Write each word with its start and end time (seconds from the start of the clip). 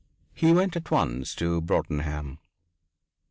He 0.33 0.51
went 0.51 0.75
at 0.75 0.89
once 0.89 1.35
to 1.35 1.61
Broadenham. 1.61 2.39